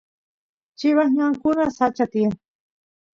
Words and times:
chivas 0.77 1.09
ñankuna 1.17 1.65
sacha 1.77 2.05
tiyan 2.11 2.33